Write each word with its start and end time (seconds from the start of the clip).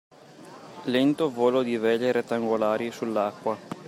Lento 0.87 1.29
volo 1.29 1.61
di 1.61 1.77
vele 1.77 2.11
rettangolari 2.11 2.89
sull’acqua 2.89 3.55